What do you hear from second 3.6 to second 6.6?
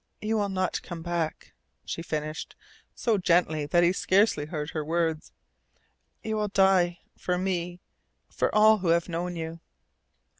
that he scarcely heard her words. "You will